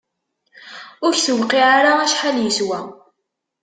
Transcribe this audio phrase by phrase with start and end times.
[1.05, 2.79] Ur k-tewqiε ara acḥal yeswa!